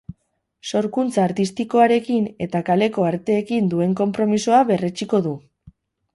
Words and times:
Sorkuntza 0.69 1.21
artistikoarekin 1.25 2.25
eta 2.47 2.63
kaleko 2.71 3.07
arteekin 3.11 3.71
duen 3.75 3.95
konpromisoa 4.01 4.65
berretsiko 4.73 5.23
du. 5.29 5.37